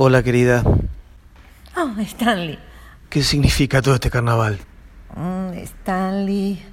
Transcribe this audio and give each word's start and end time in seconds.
Hola, 0.00 0.22
querida. 0.22 0.62
Oh, 1.76 2.00
Stanley. 2.02 2.56
¿Qué 3.10 3.20
significa 3.20 3.82
todo 3.82 3.94
este 3.94 4.10
carnaval? 4.10 4.56
Mm, 5.16 5.54
Stanley. 5.54 6.64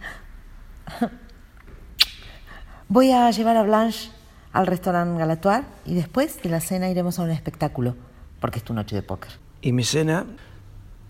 Voy 2.87 3.11
a 3.11 3.31
llevar 3.31 3.57
a 3.57 3.63
Blanche 3.63 4.11
al 4.53 4.67
restaurante 4.67 5.17
Galatoir 5.17 5.63
y 5.87 5.95
después 5.95 6.39
de 6.43 6.49
la 6.49 6.59
cena 6.59 6.87
iremos 6.87 7.17
a 7.17 7.23
un 7.23 7.31
espectáculo, 7.31 7.95
porque 8.39 8.59
es 8.59 8.63
tu 8.63 8.75
noche 8.75 8.95
de 8.95 9.01
póker. 9.01 9.31
¿Y 9.59 9.71
mi 9.71 9.83
cena? 9.83 10.27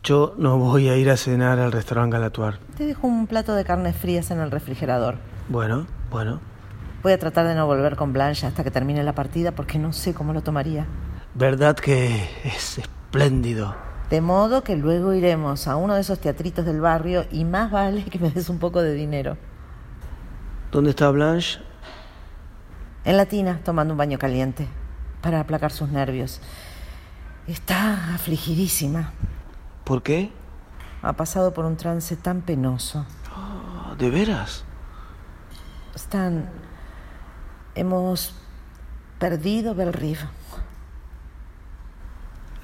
Yo 0.02 0.36
no 0.38 0.57
voy 0.57 0.88
a 0.88 0.95
ir 0.95 1.09
a 1.09 1.18
cenar 1.18 1.59
al 1.59 1.73
restaurante 1.73 2.13
Galatoir. 2.13 2.59
Te 2.77 2.86
dejo 2.86 3.07
un 3.07 3.27
plato 3.27 3.54
de 3.55 3.66
carnes 3.66 3.93
frías 3.93 4.32
en 4.32 4.39
el 4.39 4.52
refrigerador. 4.52 5.18
Bueno, 5.50 5.86
bueno. 6.09 6.39
Voy 7.04 7.11
a 7.11 7.20
tratar 7.20 7.45
de 7.45 7.55
no 7.55 7.66
volver 7.66 7.97
con 7.97 8.13
Blanche 8.13 8.47
hasta 8.47 8.63
que 8.63 8.71
termine 8.71 9.04
la 9.04 9.13
partida 9.13 9.52
porque 9.52 9.77
no 9.79 9.91
sé 9.91 10.13
cómo 10.13 10.32
lo 10.32 10.41
tomaría. 10.41 10.88
Verdad 11.36 11.75
que 11.75 12.29
es 12.45 12.77
espléndido. 12.77 13.75
De 14.09 14.21
modo 14.21 14.63
que 14.63 14.77
luego 14.77 15.13
iremos 15.13 15.67
a 15.67 15.75
uno 15.75 15.95
de 15.95 15.99
esos 15.99 16.20
teatritos 16.20 16.63
del 16.63 16.80
barrio 16.80 17.25
y 17.30 17.44
más 17.44 17.71
vale 17.71 18.05
que 18.05 18.20
me 18.20 18.31
des 18.31 18.48
un 18.48 18.58
poco 18.58 18.81
de 18.81 18.94
dinero. 18.94 19.35
¿Dónde 20.71 20.91
está 20.91 21.11
Blanche? 21.11 21.59
En 23.03 23.17
la 23.17 23.25
tina, 23.25 23.59
tomando 23.66 23.94
un 23.94 23.98
baño 23.98 24.17
caliente, 24.17 24.70
para 25.21 25.41
aplacar 25.41 25.73
sus 25.73 25.89
nervios. 25.89 26.39
Está 27.47 28.16
afligidísima. 28.16 29.11
¿Por 29.83 30.03
qué? 30.03 30.31
Ha 31.02 31.13
pasado 31.13 31.53
por 31.53 31.66
un 31.66 31.75
trance 31.75 32.16
tan 32.16 32.44
penoso. 32.44 33.05
Ah, 33.36 33.94
¿De 33.99 34.09
veras? 34.09 34.63
Stan, 35.95 36.49
hemos 37.75 38.33
perdido 39.20 39.75
Belrive. 39.75 40.30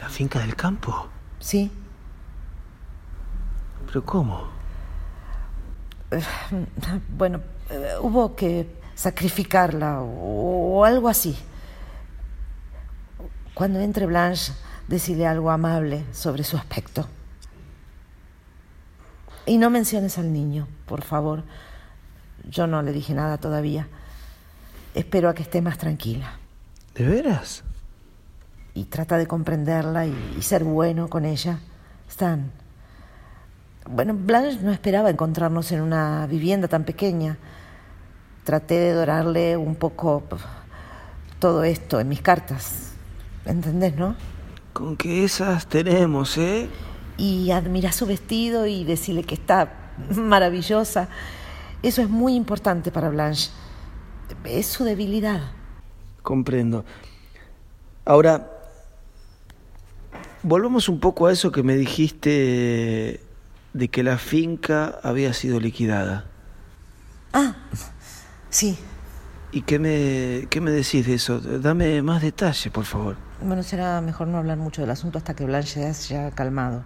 ¿La 0.01 0.09
finca 0.09 0.39
del 0.39 0.55
campo? 0.55 1.07
Sí. 1.39 1.71
¿Pero 3.85 4.03
cómo? 4.03 4.49
Bueno, 7.16 7.41
eh, 7.69 7.93
hubo 8.02 8.35
que 8.35 8.67
sacrificarla 8.95 10.02
o, 10.02 10.80
o 10.80 10.85
algo 10.85 11.08
así. 11.08 11.38
Cuando 13.53 13.80
entre 13.80 14.08
Blanche, 14.08 14.53
decirle 14.88 15.27
algo 15.27 15.52
amable 15.52 16.03
sobre 16.11 16.43
su 16.43 16.58
aspecto. 16.58 17.08
Y 19.45 19.58
no 19.58 19.69
menciones 19.69 20.17
al 20.17 20.33
niño, 20.33 20.67
por 20.86 21.03
favor. 21.03 21.43
Yo 22.49 22.65
no 22.65 22.81
le 22.81 22.91
dije 22.91 23.13
nada 23.13 23.38
todavía. 23.38 23.88
Espero 24.95 25.30
a 25.30 25.36
que 25.36 25.43
esté 25.43 25.61
más 25.61 25.77
tranquila. 25.77 26.33
¿De 26.95 27.05
veras? 27.05 27.63
Y 28.73 28.86
trata 28.86 29.17
de 29.17 29.27
comprenderla 29.27 30.05
y, 30.05 30.36
y 30.38 30.41
ser 30.41 30.64
bueno 30.64 31.09
con 31.09 31.25
ella. 31.25 31.59
Stan. 32.09 32.52
Bueno, 33.89 34.14
Blanche 34.14 34.59
no 34.61 34.72
esperaba 34.72 35.09
encontrarnos 35.09 35.72
en 35.72 35.81
una 35.81 36.27
vivienda 36.27 36.67
tan 36.67 36.83
pequeña. 36.83 37.38
Traté 38.44 38.75
de 38.75 38.94
dorarle 38.94 39.58
un 39.58 39.75
poco 39.75 40.23
todo 41.39 41.64
esto 41.64 41.99
en 41.99 42.08
mis 42.08 42.22
cartas. 42.22 42.92
¿Entendés, 43.45 43.95
no? 43.95 44.16
Con 44.73 44.95
que 44.95 45.23
esas 45.23 45.67
tenemos, 45.67 46.38
¿eh? 46.38 46.69
Y 47.17 47.52
admirar 47.52 47.94
su 47.94 48.05
vestido 48.05 48.67
y 48.67 48.83
decirle 48.83 49.23
que 49.23 49.36
está 49.36 49.73
maravillosa. 50.16 51.09
Eso 51.81 52.02
es 52.02 52.09
muy 52.09 52.36
importante 52.36 52.92
para 52.92 53.09
Blanche. 53.09 53.49
Es 54.45 54.67
su 54.67 54.83
debilidad. 54.83 55.42
Comprendo. 56.22 56.86
Ahora, 58.05 58.61
volvamos 60.44 60.89
un 60.89 61.00
poco 61.00 61.28
a 61.28 61.31
eso 61.31 61.52
que 61.52 61.64
me 61.64 61.75
dijiste 61.75 63.22
de 63.73 63.88
que 63.88 64.03
la 64.03 64.17
finca 64.17 65.00
había 65.03 65.33
sido 65.33 65.59
liquidada. 65.59 66.25
Ah, 67.33 67.55
sí. 68.49 68.77
¿Y 69.52 69.61
qué 69.64 69.80
me, 69.80 70.48
qué 70.49 70.61
me 70.61 70.71
decís 70.71 71.05
de 71.05 71.15
eso? 71.15 71.39
Dame 71.39 72.02
más 72.02 72.21
detalles, 72.21 72.71
por 72.71 72.86
favor. 72.86 73.17
Bueno, 73.42 73.64
será 73.64 74.02
mejor 74.02 74.27
no 74.27 74.38
hablar 74.38 74.58
mucho 74.58 74.82
del 74.82 74.92
asunto 74.92 75.17
hasta 75.17 75.33
que 75.33 75.45
Blanche 75.45 75.93
se 75.93 76.17
haya 76.17 76.32
calmado. 76.32 76.83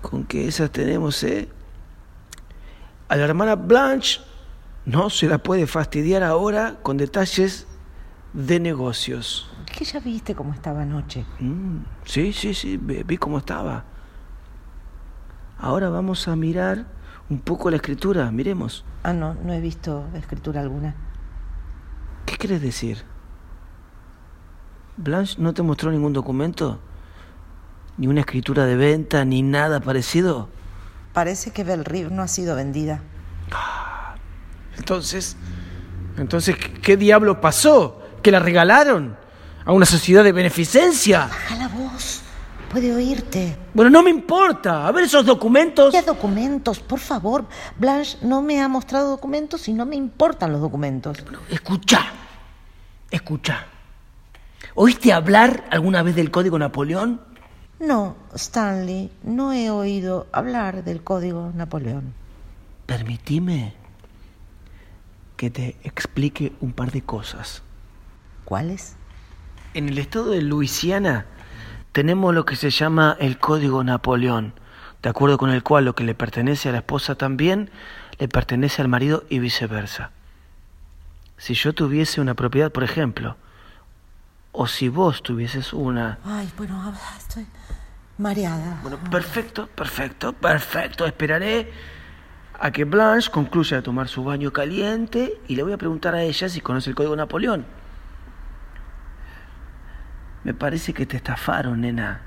Con 0.00 0.24
que 0.24 0.48
esas 0.48 0.70
tenemos, 0.70 1.22
¿eh? 1.22 1.48
A 3.08 3.16
la 3.16 3.24
hermana 3.24 3.56
Blanche 3.56 4.20
no 4.86 5.10
se 5.10 5.26
la 5.26 5.38
puede 5.38 5.66
fastidiar 5.66 6.22
ahora 6.22 6.78
con 6.82 6.96
detalles 6.96 7.66
de 8.32 8.58
negocios. 8.58 9.50
¿Qué 9.72 9.84
ya 9.84 10.00
viste 10.00 10.34
cómo 10.34 10.52
estaba 10.52 10.82
anoche? 10.82 11.24
Mm, 11.40 11.78
sí, 12.04 12.32
sí, 12.32 12.52
sí, 12.54 12.76
vi, 12.76 13.02
vi 13.02 13.16
cómo 13.16 13.38
estaba. 13.38 13.84
Ahora 15.58 15.88
vamos 15.88 16.28
a 16.28 16.36
mirar 16.36 16.86
un 17.30 17.40
poco 17.40 17.70
la 17.70 17.76
escritura, 17.76 18.30
miremos. 18.30 18.84
Ah, 19.02 19.12
no, 19.12 19.34
no 19.34 19.52
he 19.52 19.60
visto 19.60 20.06
escritura 20.14 20.60
alguna. 20.60 20.94
¿Qué 22.26 22.36
quieres 22.36 22.60
decir? 22.60 23.02
¿Blanche 24.96 25.36
no 25.38 25.54
te 25.54 25.62
mostró 25.62 25.90
ningún 25.90 26.12
documento? 26.12 26.78
¿Ni 27.96 28.06
una 28.06 28.20
escritura 28.20 28.66
de 28.66 28.76
venta, 28.76 29.24
ni 29.24 29.42
nada 29.42 29.80
parecido? 29.80 30.48
Parece 31.14 31.50
que 31.50 31.64
Belrive 31.64 32.10
no 32.10 32.22
ha 32.22 32.28
sido 32.28 32.56
vendida. 32.56 33.02
Entonces, 34.76 35.36
entonces, 36.16 36.56
¿qué 36.56 36.96
diablo 36.96 37.40
pasó? 37.40 38.02
¿Que 38.22 38.30
la 38.30 38.38
regalaron? 38.38 39.21
¿A 39.64 39.72
una 39.72 39.86
sociedad 39.86 40.24
de 40.24 40.32
beneficencia? 40.32 41.20
Baja 41.20 41.56
la 41.56 41.68
voz. 41.68 42.22
Puede 42.70 42.94
oírte. 42.94 43.56
Bueno, 43.74 43.90
no 43.90 44.02
me 44.02 44.10
importa. 44.10 44.86
A 44.86 44.92
ver 44.92 45.04
esos 45.04 45.26
documentos. 45.26 45.92
¿Qué 45.92 46.02
documentos? 46.02 46.80
Por 46.80 46.98
favor. 46.98 47.46
Blanche 47.78 48.18
no 48.22 48.42
me 48.42 48.60
ha 48.60 48.68
mostrado 48.68 49.10
documentos 49.10 49.68
y 49.68 49.72
no 49.72 49.84
me 49.84 49.94
importan 49.94 50.52
los 50.52 50.60
documentos. 50.60 51.22
Escucha. 51.50 52.00
Escucha. 53.10 53.66
¿Oíste 54.74 55.12
hablar 55.12 55.64
alguna 55.70 56.02
vez 56.02 56.16
del 56.16 56.30
Código 56.30 56.58
Napoleón? 56.58 57.20
No, 57.78 58.16
Stanley, 58.34 59.10
no 59.22 59.52
he 59.52 59.68
oído 59.70 60.28
hablar 60.32 60.82
del 60.82 61.02
Código 61.02 61.52
Napoleón. 61.54 62.14
Permitime 62.86 63.74
que 65.36 65.50
te 65.50 65.76
explique 65.82 66.54
un 66.60 66.72
par 66.72 66.90
de 66.90 67.02
cosas. 67.02 67.62
¿Cuáles? 68.44 68.96
En 69.74 69.88
el 69.88 69.96
estado 69.96 70.30
de 70.30 70.42
Luisiana 70.42 71.24
tenemos 71.92 72.34
lo 72.34 72.44
que 72.44 72.56
se 72.56 72.68
llama 72.68 73.16
el 73.18 73.38
Código 73.38 73.82
Napoleón, 73.82 74.52
de 75.02 75.08
acuerdo 75.08 75.38
con 75.38 75.48
el 75.48 75.62
cual 75.62 75.86
lo 75.86 75.94
que 75.94 76.04
le 76.04 76.14
pertenece 76.14 76.68
a 76.68 76.72
la 76.72 76.78
esposa 76.78 77.14
también 77.14 77.70
le 78.18 78.28
pertenece 78.28 78.82
al 78.82 78.88
marido 78.88 79.24
y 79.30 79.38
viceversa. 79.38 80.10
Si 81.38 81.54
yo 81.54 81.72
tuviese 81.72 82.20
una 82.20 82.34
propiedad, 82.34 82.70
por 82.70 82.84
ejemplo, 82.84 83.36
o 84.52 84.66
si 84.66 84.90
vos 84.90 85.22
tuvieses 85.22 85.72
una... 85.72 86.18
Ay, 86.22 86.52
bueno, 86.58 86.94
estoy 87.16 87.46
mareada. 88.18 88.78
Bueno, 88.82 88.98
perfecto, 89.10 89.68
perfecto, 89.68 90.34
perfecto. 90.34 91.06
Esperaré 91.06 91.72
a 92.60 92.70
que 92.70 92.84
Blanche 92.84 93.30
concluya 93.30 93.78
de 93.78 93.82
tomar 93.82 94.08
su 94.08 94.22
baño 94.22 94.52
caliente 94.52 95.40
y 95.48 95.56
le 95.56 95.62
voy 95.62 95.72
a 95.72 95.78
preguntar 95.78 96.14
a 96.14 96.22
ella 96.22 96.50
si 96.50 96.60
conoce 96.60 96.90
el 96.90 96.94
Código 96.94 97.16
Napoleón. 97.16 97.64
Me 100.44 100.54
parece 100.54 100.92
que 100.92 101.06
te 101.06 101.16
estafaron, 101.16 101.82
nena. 101.82 102.22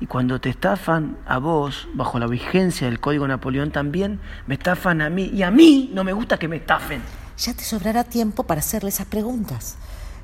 Y 0.00 0.06
cuando 0.06 0.40
te 0.40 0.48
estafan 0.48 1.18
a 1.26 1.38
vos, 1.38 1.86
bajo 1.94 2.18
la 2.18 2.26
vigencia 2.26 2.86
del 2.86 3.00
Código 3.00 3.28
Napoleón 3.28 3.70
también, 3.70 4.18
me 4.46 4.54
estafan 4.54 5.02
a 5.02 5.10
mí. 5.10 5.30
Y 5.32 5.42
a 5.42 5.50
mí 5.50 5.90
no 5.92 6.04
me 6.04 6.12
gusta 6.12 6.38
que 6.38 6.48
me 6.48 6.56
estafen. 6.56 7.02
Ya 7.38 7.54
te 7.54 7.64
sobrará 7.64 8.04
tiempo 8.04 8.44
para 8.44 8.60
hacerle 8.60 8.88
esas 8.88 9.06
preguntas. 9.06 9.76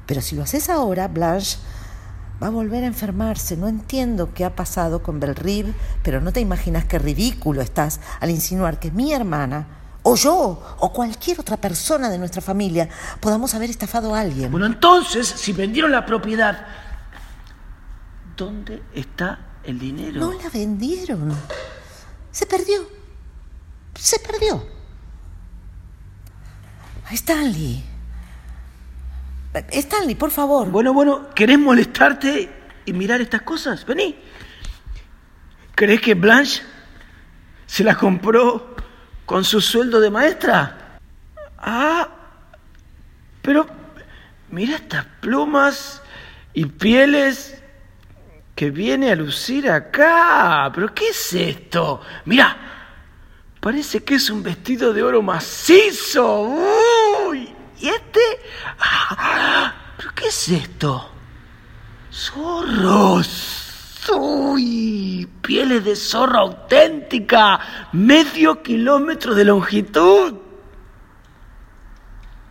Pero 0.07 0.21
si 0.21 0.35
lo 0.35 0.43
haces 0.43 0.71
ahora, 0.71 1.09
Blanche 1.09 1.59
va 2.43 2.47
a 2.47 2.51
volver 2.51 2.85
a 2.85 2.87
enfermarse. 2.87 3.57
No 3.57 3.69
entiendo 3.69 4.33
qué 4.35 4.45
ha 4.45 4.57
pasado 4.57 5.03
con 5.03 5.21
Belrive, 5.21 5.75
pero 6.03 6.21
no 6.21 6.33
te 6.33 6.41
imaginas 6.41 6.85
qué 6.87 6.99
ridículo 6.99 7.61
estás 7.61 8.01
al 8.21 8.31
insinuar 8.31 8.79
que 8.79 8.91
mi 8.91 9.13
hermana, 9.13 9.67
o 10.03 10.17
yo, 10.17 10.77
o 10.79 10.93
cualquier 10.93 11.41
otra 11.41 11.57
persona 11.57 12.09
de 12.09 12.19
nuestra 12.19 12.41
familia, 12.41 12.89
podamos 13.21 13.55
haber 13.55 13.71
estafado 13.71 14.15
a 14.15 14.21
alguien. 14.21 14.51
Bueno, 14.51 14.67
entonces, 14.67 15.27
si 15.27 15.53
vendieron 15.53 15.91
la 15.91 16.07
propiedad, 16.07 16.67
¿dónde 18.37 18.83
está 18.95 19.39
el 19.65 19.79
dinero? 19.79 20.21
No 20.21 20.33
la 20.33 20.49
vendieron. 20.51 21.35
Se 22.31 22.47
perdió. 22.47 22.89
Se 23.95 24.19
perdió. 24.19 24.67
Stanley. 27.11 27.83
Stanley, 29.71 30.15
por 30.15 30.31
favor. 30.31 30.71
Bueno, 30.71 30.93
bueno, 30.93 31.31
¿querés 31.35 31.59
molestarte 31.59 32.51
y 32.85 32.93
mirar 32.93 33.21
estas 33.21 33.43
cosas? 33.43 33.87
Vení. 33.87 34.17
¿Crees 35.75 36.01
que 36.01 36.15
Blanche 36.15 36.63
se 37.67 37.85
la 37.85 37.97
compró 37.97 38.77
con 39.25 39.45
su 39.45 39.61
sueldo 39.61 40.01
de 40.01 40.11
maestra? 40.11 40.99
Ah, 41.59 42.09
pero 43.43 43.67
mira 44.51 44.77
estas 44.77 45.07
plumas 45.21 46.03
y 46.53 46.67
pieles. 46.67 47.63
Que 48.57 48.71
viene 48.71 49.13
a 49.13 49.15
lucir 49.15 49.71
acá. 49.71 50.73
¿Pero 50.75 50.93
qué 50.93 51.11
es 51.11 51.33
esto? 51.35 52.01
Mira, 52.25 52.57
parece 53.61 54.03
que 54.03 54.15
es 54.15 54.31
un 54.31 54.43
vestido 54.43 54.95
de 54.95 55.03
oro 55.03 55.23
macizo. 55.23 56.41
¡Uy! 57.29 57.55
¿Y 57.79 57.89
este? 57.89 58.21
¡Ah! 58.81 59.75
¿Pero 59.99 60.11
qué 60.15 60.29
es 60.29 60.49
esto? 60.49 61.11
Zorros. 62.11 64.09
¡Uy! 64.19 65.29
Pieles 65.43 65.85
de 65.85 65.95
zorro 65.95 66.39
auténtica. 66.39 67.61
Medio 67.93 68.63
kilómetro 68.63 69.35
de 69.35 69.45
longitud. 69.45 70.35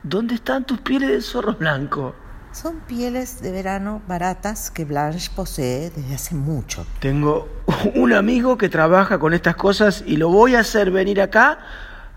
¿Dónde 0.03 0.35
están 0.35 0.65
tus 0.65 0.79
pieles 0.81 1.09
de 1.09 1.21
zorro 1.21 1.53
blanco? 1.53 2.13
Son 2.55 2.79
pieles 2.79 3.41
de 3.41 3.51
verano 3.51 4.01
baratas 4.07 4.71
que 4.71 4.85
Blanche 4.85 5.29
posee 5.35 5.89
desde 5.89 6.15
hace 6.15 6.35
mucho. 6.35 6.87
Tengo 7.01 7.49
un 7.95 8.13
amigo 8.13 8.57
que 8.57 8.69
trabaja 8.69 9.19
con 9.19 9.33
estas 9.33 9.57
cosas 9.57 10.05
y 10.07 10.15
lo 10.15 10.29
voy 10.29 10.55
a 10.55 10.61
hacer 10.61 10.89
venir 10.89 11.19
acá 11.19 11.59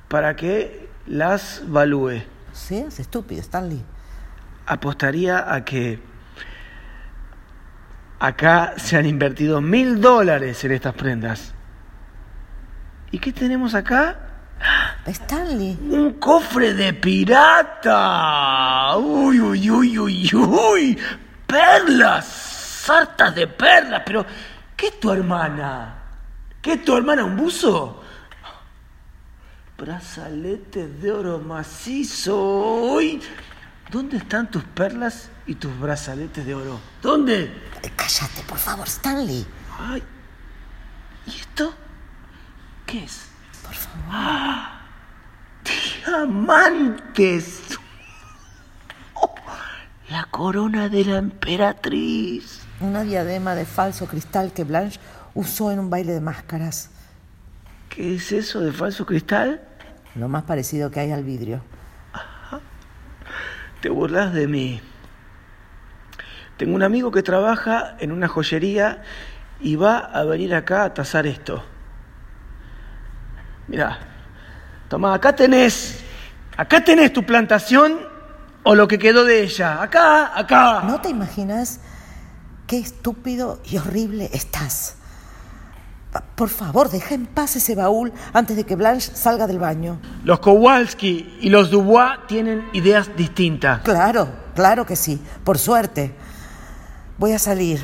para 0.06 0.36
que 0.36 0.90
las 1.08 1.64
valúe. 1.66 2.22
Seas 2.52 3.00
estúpido, 3.00 3.40
Stanley. 3.40 3.84
Apostaría 4.64 5.52
a 5.52 5.64
que 5.64 6.00
acá 8.20 8.74
se 8.76 8.96
han 8.96 9.06
invertido 9.06 9.60
mil 9.60 10.00
dólares 10.00 10.62
en 10.62 10.70
estas 10.70 10.94
prendas. 10.94 11.52
¿Y 13.10 13.18
qué 13.18 13.32
tenemos 13.32 13.74
acá? 13.74 14.27
Stanley. 15.14 15.78
Un 15.90 16.14
cofre 16.14 16.74
de 16.74 16.92
pirata. 16.94 17.96
Uy, 18.96 19.40
uy, 19.40 19.70
uy, 19.70 19.98
uy, 19.98 20.30
uy. 20.34 20.98
Perlas. 21.46 22.26
Sartas 22.26 23.34
de 23.34 23.46
perlas. 23.46 24.02
Pero, 24.04 24.24
¿qué 24.76 24.88
es 24.88 25.00
tu 25.00 25.10
hermana? 25.12 25.94
¿Qué 26.62 26.74
es 26.74 26.84
tu 26.84 26.96
hermana? 26.96 27.24
¿Un 27.24 27.36
buzo? 27.36 28.02
Brazaletes 29.76 31.00
de 31.00 31.12
oro 31.12 31.38
macizo. 31.38 32.36
Uy. 32.94 33.20
¿Dónde 33.90 34.18
están 34.18 34.50
tus 34.50 34.64
perlas 34.64 35.30
y 35.46 35.54
tus 35.54 35.78
brazaletes 35.78 36.44
de 36.44 36.54
oro? 36.54 36.78
¿Dónde? 37.00 37.44
Eh, 37.82 37.90
Cállate, 37.96 38.42
por 38.46 38.58
favor, 38.58 38.86
Stanley. 38.86 39.46
Ay. 39.78 40.02
¿Y 41.26 41.30
esto? 41.40 41.72
¿Qué 42.84 43.04
es? 43.04 43.28
Por 43.62 43.74
favor. 43.74 44.77
Diamantes. 46.26 47.78
Oh, 49.14 49.34
la 50.10 50.24
corona 50.24 50.88
de 50.88 51.04
la 51.04 51.18
emperatriz. 51.18 52.66
Una 52.80 53.04
diadema 53.04 53.54
de 53.54 53.64
falso 53.64 54.06
cristal 54.06 54.52
que 54.52 54.64
Blanche 54.64 54.98
usó 55.34 55.70
en 55.70 55.78
un 55.78 55.90
baile 55.90 56.12
de 56.12 56.20
máscaras. 56.20 56.90
¿Qué 57.88 58.16
es 58.16 58.32
eso 58.32 58.60
de 58.60 58.72
falso 58.72 59.06
cristal? 59.06 59.62
Lo 60.16 60.28
más 60.28 60.42
parecido 60.42 60.90
que 60.90 60.98
hay 60.98 61.12
al 61.12 61.22
vidrio. 61.22 61.62
Te 63.80 63.88
burlas 63.88 64.32
de 64.32 64.48
mí. 64.48 64.80
Tengo 66.56 66.74
un 66.74 66.82
amigo 66.82 67.12
que 67.12 67.22
trabaja 67.22 67.96
en 68.00 68.10
una 68.10 68.26
joyería 68.26 69.04
y 69.60 69.76
va 69.76 69.98
a 69.98 70.24
venir 70.24 70.52
acá 70.52 70.82
a 70.82 70.94
tasar 70.94 71.28
esto. 71.28 71.62
Mira, 73.68 74.00
toma, 74.88 75.14
acá 75.14 75.36
tenés, 75.36 76.04
acá 76.58 76.84
tenés 76.84 77.12
tu 77.12 77.24
plantación 77.24 78.00
o 78.64 78.74
lo 78.74 78.86
que 78.86 78.98
quedó 78.98 79.24
de 79.24 79.42
ella. 79.42 79.80
Acá, 79.80 80.38
acá. 80.38 80.82
¿No 80.82 81.00
te 81.00 81.08
imaginas 81.08 81.80
qué 82.66 82.78
estúpido 82.78 83.60
y 83.64 83.78
horrible 83.78 84.28
estás? 84.34 84.96
Por 86.34 86.48
favor, 86.48 86.90
deja 86.90 87.14
en 87.14 87.26
paz 87.26 87.56
ese 87.56 87.74
baúl 87.74 88.12
antes 88.32 88.56
de 88.56 88.64
que 88.64 88.76
Blanche 88.76 89.14
salga 89.14 89.46
del 89.46 89.58
baño. 89.58 90.00
Los 90.24 90.40
Kowalski 90.40 91.38
y 91.40 91.48
los 91.48 91.70
Dubois 91.70 92.18
tienen 92.26 92.68
ideas 92.72 93.10
distintas. 93.16 93.82
Claro, 93.82 94.28
claro 94.54 94.84
que 94.84 94.96
sí, 94.96 95.22
por 95.44 95.58
suerte. 95.58 96.14
Voy 97.18 97.32
a 97.32 97.38
salir. 97.38 97.80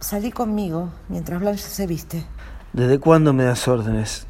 Salí 0.00 0.32
conmigo 0.32 0.92
mientras 1.08 1.40
Blanche 1.40 1.62
se 1.62 1.86
viste. 1.86 2.26
¿Desde 2.72 2.98
cuándo 2.98 3.32
me 3.32 3.44
das 3.44 3.68
órdenes? 3.68 4.26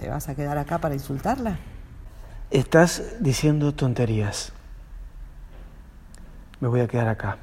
¿Te 0.00 0.08
vas 0.08 0.28
a 0.30 0.34
quedar 0.34 0.56
acá 0.56 0.78
para 0.78 0.94
insultarla? 0.94 1.58
Estás 2.50 3.16
diciendo 3.20 3.74
tonterías. 3.74 4.52
Me 6.58 6.68
voy 6.68 6.80
a 6.80 6.88
quedar 6.88 7.08
acá. 7.08 7.36